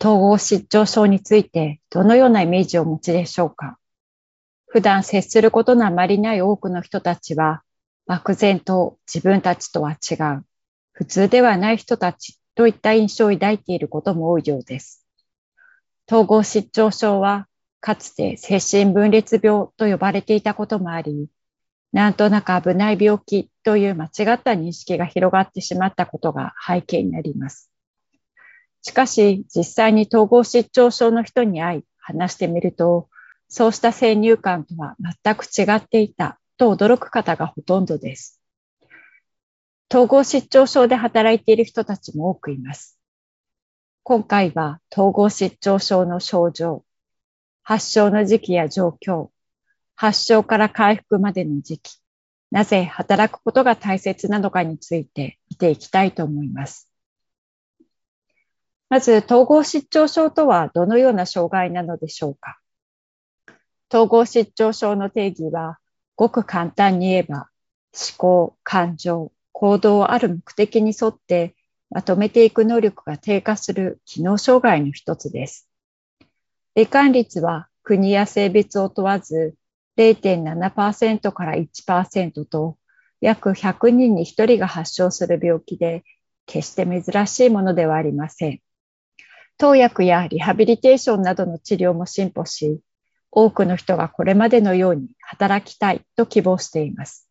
[0.00, 3.78] 統合失調症についてどのようなイメージをお持ちでしょうか？
[4.68, 7.62] 普段接することのあまりない多くの人たちは、
[8.06, 10.44] 漠然と自分たちとは違う、
[10.92, 15.06] 普通ではない人たちといった印象を抱いていることも多いようです。
[16.06, 17.48] 統合失調症は、
[17.80, 21.28] かつて精神分裂病と呼ばれていたこともあり、
[21.92, 27.70] なんとなく危ない病気という間違った認識が広がってしまったことが背景になります。
[28.86, 33.08] しかし、実際に統合失調症の人に会い話してみると、
[33.48, 38.40] そうした先入観とは全く違っていたと驚く方がほとんどです。
[39.90, 42.96] 統合失調症で働いている人たちも多くいます。
[44.04, 46.84] 今回は統合失調症の症状、
[47.64, 49.30] 発症の時期や状況、
[49.96, 51.98] 発症から回復までの時期、
[52.52, 56.88] なぜ働くことが大切なのかについて見ていきたいと思います。
[58.88, 62.58] まず、統合失調症とはどのような障害なのでしょうか？
[63.92, 65.78] 統合失調症の定義は、
[66.14, 67.48] ごく簡単に言えば、
[67.92, 71.54] 思考、感情、行動をある目的に沿って
[71.90, 75.68] まとめていく能力が低下する機能障害の一つです。
[76.76, 79.54] 罹患率は国や性別を問わず
[79.96, 82.76] 0.7%から1%と
[83.22, 86.04] 約100人に1人が発症する病気で
[86.44, 88.60] 決して珍しいものではありません。
[89.58, 92.80] 投薬やリハビリテーションなどの治療も進歩し、
[93.30, 97.28] 多くの人がこれまでのように働きたいと希望しています。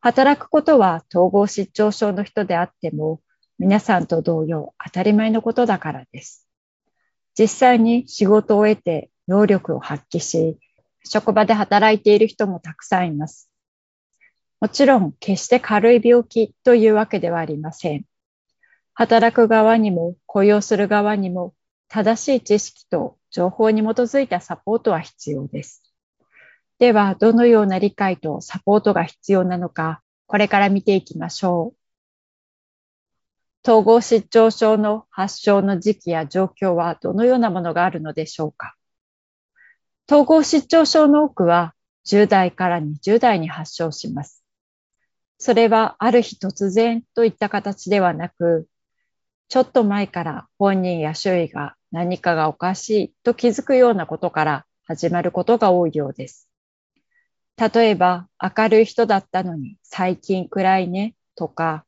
[0.00, 3.20] 働くことは統合失調症の人であっても
[3.58, 6.48] 皆さんと同様当たり前のことだからです。
[7.36, 10.58] 実際に仕事を得て能力を発揮し、
[11.04, 13.50] 職場で働いている人もたくさんいます。
[14.60, 18.04] もちろん決して軽い病気というわけではありません。
[18.98, 21.54] 働く側にも雇用する側にも
[21.86, 25.84] 正しい知識と情報に基づいたサポートは必要です。
[26.80, 31.74] では、どのような理解とサポートが必要なのか、これから見ていきましょ
[33.62, 33.70] う。
[33.70, 38.74] 統合失調症の発症の時期や状況はどのようなものがあるのでしょうか。
[40.10, 41.72] 統合失調症の多くは
[42.04, 44.42] 10代から20代に発症します。
[45.38, 48.66] それはある日突然といった形ではなく、
[49.48, 56.48] ちょっと前から本人や周囲が何かがおかしいと気づくようなことから始まることが多いようです。
[57.56, 61.86] 例えば、明るい人だったのに最近暗いねとか、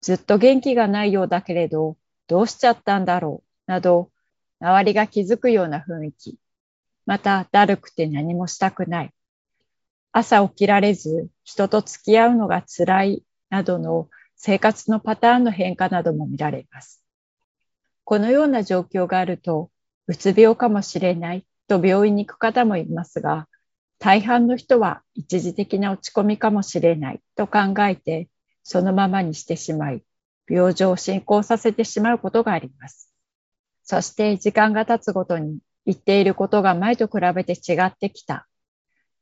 [0.00, 1.96] ずっと元気がないようだけれど、
[2.28, 4.10] どうしちゃったんだろうなど、
[4.60, 6.38] 周りが気づくような雰囲気、
[7.06, 9.12] まただるくて何もしたくない。
[10.12, 17.02] 朝起きられず人と付き合うのが辛いなどの生活のパターンの変化なども見られます。
[18.04, 19.70] このような状況があると、
[20.06, 23.48] うつ病かもしれないと病院に行く方もいますが、
[23.98, 28.28] 大半の人は一時的な落ち込みかもしれないと考えて、
[28.62, 30.02] そのままにしてしまい、
[30.48, 33.10] 病状を進行させてしまうことがあります。
[33.82, 38.46] そして時間が経つごとに言っていることが前と比べて違ってきた。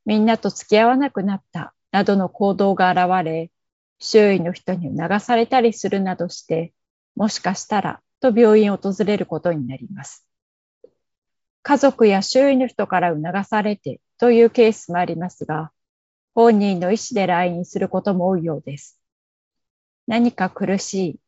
[0.05, 3.51] みんなと付き合わなくなったなどの行動が現れ、
[3.99, 6.73] 周囲の人に流されたりするなどして、
[7.15, 10.27] もしかしたらと病院を訪れることになります。
[11.61, 15.71] 家族や周囲の人から促されてというケースもありますが、
[16.35, 18.99] 本人の意思で来院することも多いようです。
[20.07, 21.19] 何か苦しい。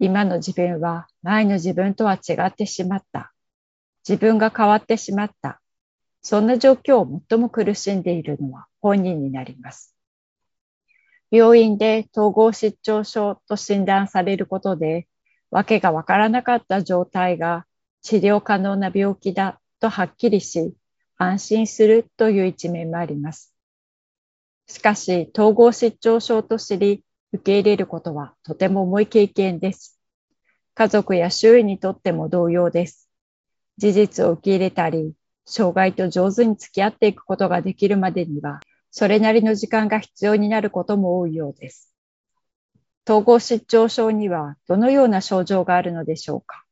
[0.00, 3.32] 今の自分は前の自分とは違ってしまった。
[4.08, 5.60] 自分が変わってしまった。
[6.22, 9.93] そんな状況を最も苦しんでいるのは本人になります。
[11.34, 15.08] 病院で統合失調症と診断されることで、
[15.50, 17.66] わけがわからなかった状態が
[18.02, 20.74] 治療可能な病気だとはっきりし、
[21.16, 23.52] 安心するという一面もあります。
[24.68, 29.98] しかし、統合失調症と知り、受け入れることはとても重い経験です。
[30.74, 33.10] 家族や周囲にとっても同様です。
[33.76, 35.14] 事実を受け入れたり、
[35.44, 38.60] 障害と上手に付き合っていくことができるまでには、
[38.96, 41.92] それなりの時間が必要になることも多いようです。
[43.04, 46.64] 統合失調症にはどのような症状があるのでしょうか？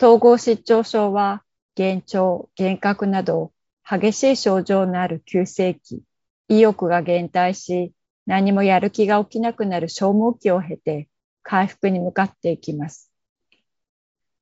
[0.00, 1.42] 統合失調症は、
[1.78, 3.52] 幻聴、幻覚など
[3.86, 6.00] 激しい症状のある急性期、
[6.48, 7.92] 意欲が減退し、
[8.24, 11.10] 何もやる気が起きなくなる消耗期を経て、
[11.42, 13.12] 回復に向かっていきます。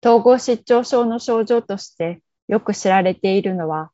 [0.05, 3.91] 統合失調症の症状としてよく知られているのは、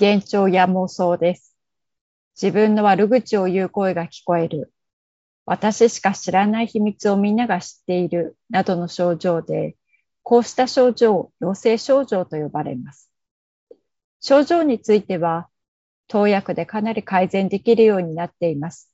[0.00, 1.49] 幻聴や妄想です。
[2.40, 4.72] 自分の悪口を言う声が聞こえる。
[5.46, 8.36] 私しか知らない秘密をみんなが知っている。
[8.50, 9.76] などの症状で、
[10.22, 13.10] こうした症状を陽性症状と呼ばれます。
[14.20, 15.48] 症状については、
[16.08, 18.92] 投薬でかなり改善できるようになっています。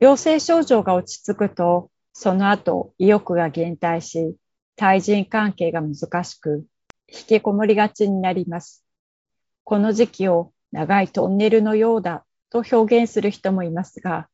[0.00, 4.36] 陽性症状が落ち着くと、その後意欲が減退し、
[4.76, 6.66] 対人関係が難しく、
[7.08, 8.84] 引きこもりがちになります。
[9.64, 14.28] この時期を長いトンネルのようだと表現する人もいますが、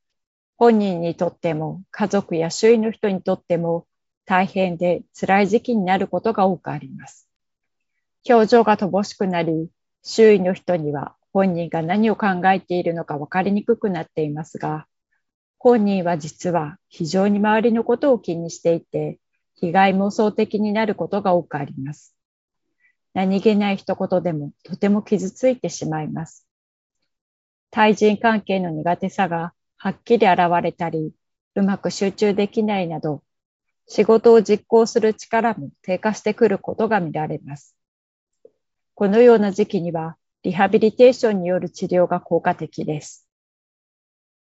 [0.56, 3.86] 本人にとっても家族や周囲の人にとっても
[4.24, 7.28] 大変で辛い時期になることが多くあります。
[8.28, 9.68] 表情が乏しくなり、
[10.02, 14.86] 周囲の人には本人が何を考えているのか分かりにくくなっていますが、
[15.58, 19.18] 本人は実は非常に周りのことを気にしていて、
[19.54, 22.17] 被害妄想的になることが多くあります。
[23.18, 26.46] 何気ない一言でもとても傷ついてしまいます。
[27.72, 31.12] 対人関係の苦手さがはっきり現れたり、
[31.56, 33.24] うまく集中できないなど、
[33.88, 37.74] 仕事を実行する力も低下してくることが見られます。
[38.94, 43.26] このような時期には、リハビリテーションによる治療が効果的です。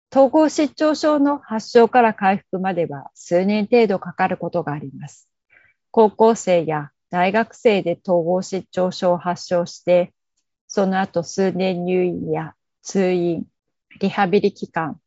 [0.09, 5.27] 統合失調症の発症から回復までは数年程度かかることがあります。
[5.91, 10.15] 高校生や大学生で統合失調症を発症して、
[10.67, 13.45] その後数年入院や通院、
[13.99, 14.99] リハビリ期間、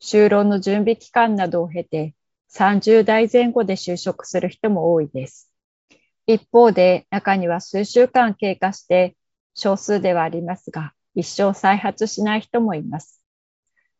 [0.00, 2.14] 就労の準備期間などを経て
[2.48, 5.52] 30代前後で就職する人も多いです。
[6.26, 9.14] 一方で中には数週間経過して
[9.54, 13.22] 少数ではありますが一生再発しない人もいます。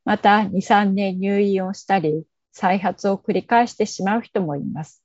[0.07, 5.03] また2、3年入院をしたり再発を繰り返してしまう人もいます。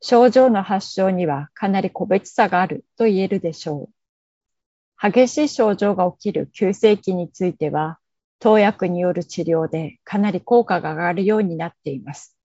[0.00, 5.10] 症状の発症にはかなり個別差があると言えるでしょう。
[5.10, 7.98] 激しい症状が起きる急性期については
[8.38, 12.36] 投薬による治療でかなり効果が上がるようになっています。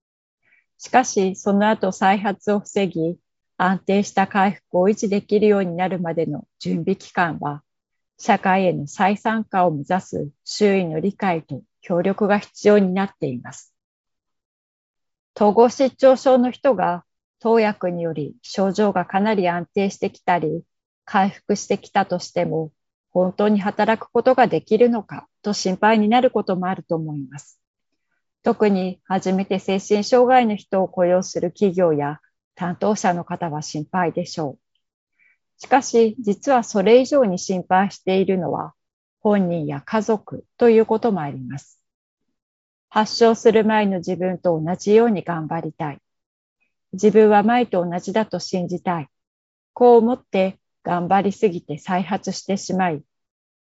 [0.77, 3.17] しかし、その後再発を防ぎ、
[3.57, 7.63] 安定した回復を維持できるようになるまでの準備期間は、
[8.17, 13.73] 社会への再参加を目指す周囲の理解と協力が必要になっています。
[15.33, 17.04] 統合失調症の人が
[17.39, 20.63] 投薬により症状がかなり安定してきたり、
[21.05, 22.71] 回復してきたとしても、
[23.11, 27.61] 本当に働くことができるのかと心配になることもあると思います。
[28.43, 32.19] 特に初めて精神障害の人を雇用する企業や
[32.55, 34.59] 担当者の方は心配でしょう。
[35.57, 38.73] しかし、実はそれ以上に心配しているのは
[39.21, 41.81] 本人や家族ということもあります。
[42.89, 45.99] 発症する前の自分と同じように頑張りたい。
[46.95, 49.09] 自分は前と同じだと信じたい。
[49.73, 53.03] こう思って頑張りすぎて再発してしまい、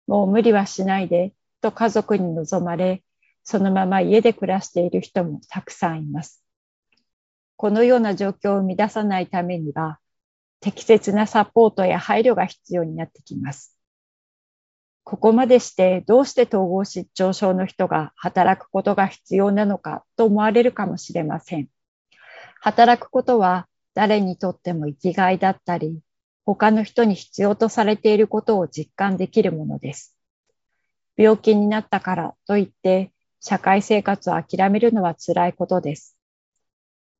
[0.08, 3.04] もう無理はしないで、と家族に望まれ、
[3.44, 6.44] そのまま家で暮らしている人もたくさんいます。
[7.56, 10.00] このような状況を生み出さないためには、
[10.60, 13.78] 適切なサポートや配慮が必要になってきます。
[15.04, 21.68] ここまでしてどうして統合失調症の人が働くことが必要なのかと思われるかもしれません。
[22.65, 26.00] 働くことは誰にとっても生きがいだったり、
[26.46, 30.15] 他の人に必要とされていることを実感できるものです。
[31.17, 36.17] 病気になったからといって社会生活を諦めるのは辛いことです。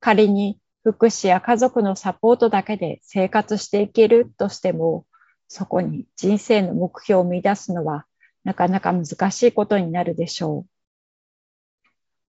[0.00, 5.04] 仮に福祉や家族のサポートだけで生活していけるとしても、
[5.48, 8.06] そこに人生の目標を見出すのは
[8.44, 10.66] なかなか難しいことになるでしょう。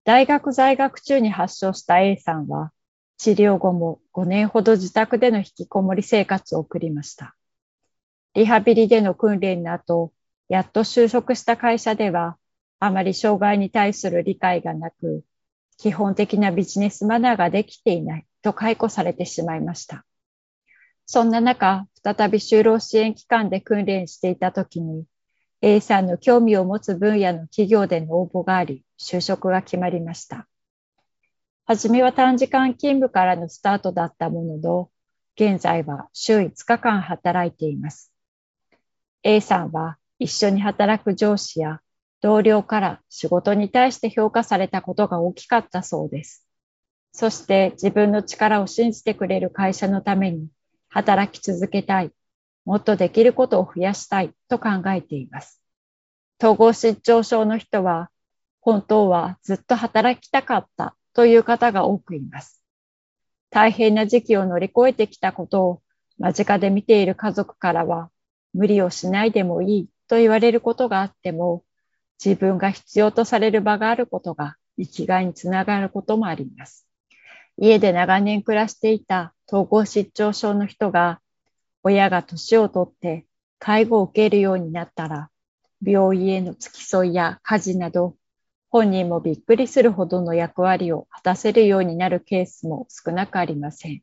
[0.03, 2.73] 大学在学中に発症した A さんは、
[3.17, 7.35] 治療後も5年ほど自宅での引きこもり生活を送りました。
[8.33, 10.11] リハビリでの訓練の後、
[10.49, 12.37] やっと就職した会社では、
[12.79, 15.23] あまり障害に対する理解がなく、
[15.77, 20.05] 基本的なビジネスマナーができていないと解雇されてしまいました。
[21.05, 25.05] そんな中、再び就労支援機関で訓練していた時に、
[25.61, 30.47] A さんの興味を持つ分野の企業での応募があり、就職が決まりました。
[31.67, 34.91] はじめは短時間勤務からのスタートだったものの、
[35.35, 38.11] 現在は週5日間働いています。
[39.23, 41.79] A さんは一緒に働く上司や
[42.21, 46.45] 同僚から仕事に対して評価されたことが大きかったそうです。
[47.11, 50.49] そして自分の力を信じてくれる会社のために
[50.89, 52.11] 働き続けたい、
[52.65, 55.59] もっとできることを増やしたいと考えています。
[56.39, 58.11] 統合失調症の人は、
[58.61, 62.61] 本当はずっと働きたかったという方が多くいます。
[63.49, 65.81] 大変な時期を乗り越えてきたことを
[66.19, 68.11] 間近で見ている家族からは、
[68.53, 71.63] 無理をしないでもいいと言われることがあっても、
[72.23, 76.85] 自分が必要とされる場があることが生きがいにつながることもあります。
[77.57, 81.21] 家で長年暮らしていた統合失調症の人が、
[81.81, 83.25] 親が年をとって
[83.59, 85.29] 介護を受けるようになったら、
[85.81, 88.15] 病院への付き添いや家事など、
[88.75, 94.01] 本人もびっくりするほどの役割を果たせるようになるケースも少なくありません。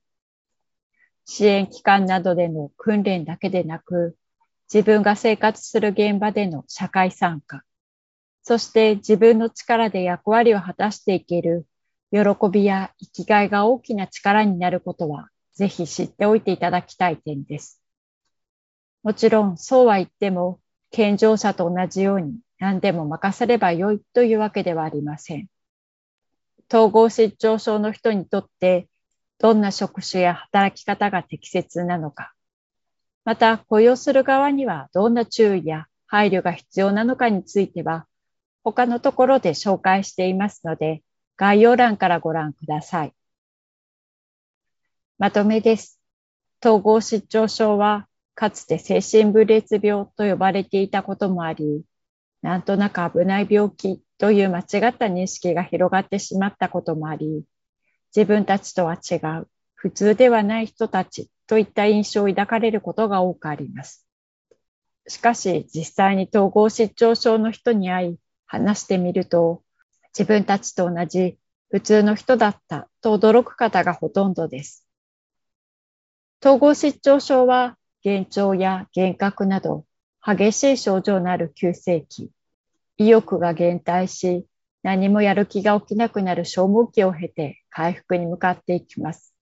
[1.27, 4.17] 支援機関などでの訓練だけでなく、
[4.73, 7.65] 自分が生活する現場での社会参加、
[8.45, 11.67] そして自分の力で役割を果たしていける
[12.11, 17.83] 喜びや生きがいが大きな力になることは、ぜひ知っておいていただきたい点です。
[19.03, 20.61] もちろん、そうは言っても、
[20.91, 25.49] 健常者と同じように何でも任せればよいというわけではありません。
[26.73, 28.87] 統合失調症の人にとって、
[29.41, 32.35] どんな職種や働き方が適切なのか、
[33.25, 38.07] また雇用する側にはどんな注意や配慮が必要なのかについては、
[38.63, 41.03] 他のところで紹介していますので、
[41.37, 43.15] 概要欄からご覧ください。
[45.19, 45.99] まとめです。
[46.65, 51.83] 統合失調症は、かつて精神分裂病と呼ばれていたこともあり、
[52.43, 57.45] なんとなく危ない病気という間違った認識が広がってしまったこともあり、
[58.15, 64.07] 自分たちとは違う、普通ではない人たちといった印象を抱かれることが多くあります。
[65.09, 69.63] しかし、実際に統合失調症の人に会い、話してみると、
[70.17, 71.39] 自分たちと同じ
[71.71, 74.87] 普通の人だったと驚く方がほとんどです。
[76.45, 79.87] 統合失調症は幻聴や幻覚など
[80.25, 82.31] 激しい症状のある急性期、
[82.97, 84.47] 意欲が減退し、
[84.85, 89.35] 何もやる気が起きなくなる消耗期を経て回復に向かっていきます。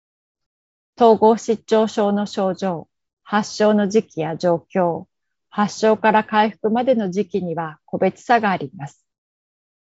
[0.99, 2.89] 統合失調症の症状、
[3.23, 5.05] 発症の時期や状況、
[5.51, 9.05] 発症から回復までの時期には個別差があります。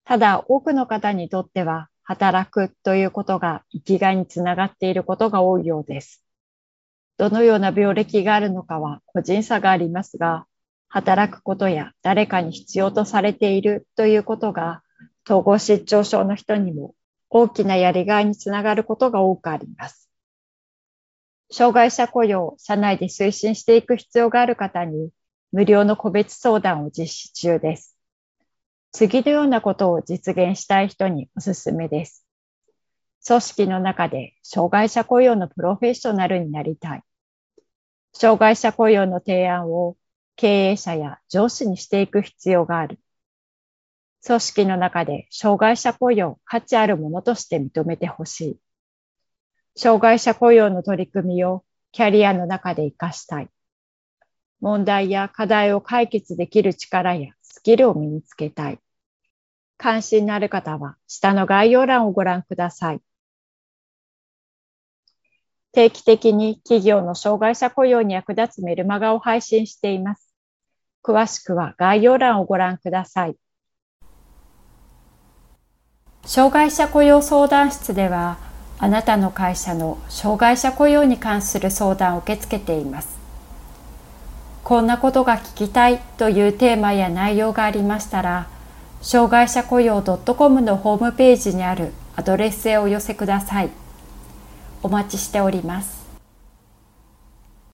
[0.05, 6.25] ただ、多くの方にとっては、働くということが生きがいにつながっていることが多いようです。
[7.19, 10.47] どのような病歴があるのかは個人差がありますが、
[10.89, 14.83] 働くことや誰かに必要とされているということが、
[15.27, 16.95] 統合失調症の人にも
[17.31, 20.09] 大きなやりがいにつながることが多くあります。
[21.51, 25.11] 障害者雇用を、社内で推進していく必要がある方に、
[25.53, 27.97] 無料の個別相談を実施中です。
[28.93, 32.25] 次のようなことを実現したい人におすすめです。
[33.27, 37.03] 組織の中で障害者雇用のプロフェッショナルになりたい。
[38.15, 39.97] 障害者雇用の提案を
[40.39, 43.01] 経営者や上司にしていく必要がある。
[44.25, 48.61] 組織の中で障害者雇用価値あるものとして認めてほしい。
[49.75, 53.49] 障害者雇用の取り組みをキャリアの中で活かしたい。
[54.61, 58.79] 問題や課題を解決できる力やスキルを身につけたい。
[59.77, 63.01] 関心のある方は下の概要欄をご覧ください。
[65.73, 70.28] 定期的に企業の障害者雇用に役立つメルマガを配信しています。
[71.09, 73.37] 詳しくは概要欄をご覧ください。
[76.27, 78.37] 障害者雇用相談室では、
[78.79, 83.17] あなたの会社の障害者雇用に関する相談を受け付けています。
[84.63, 88.47] こんなことが聞きたいというテーマや内容がありましたら、
[89.01, 93.71] 障害者雇用 .com のホームページにあるアドレスへお寄せください。
[94.83, 95.98] お待ちしております。